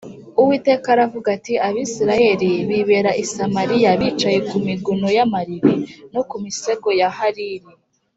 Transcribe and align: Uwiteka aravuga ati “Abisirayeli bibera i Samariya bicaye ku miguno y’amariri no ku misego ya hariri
Uwiteka 0.41 0.87
aravuga 0.95 1.27
ati 1.37 1.53
“Abisirayeli 1.67 2.49
bibera 2.69 3.11
i 3.23 3.25
Samariya 3.33 3.89
bicaye 4.01 4.39
ku 4.49 4.57
miguno 4.67 5.07
y’amariri 5.17 5.75
no 6.13 6.21
ku 6.29 6.35
misego 6.45 6.89
ya 7.01 7.09
hariri 7.17 7.69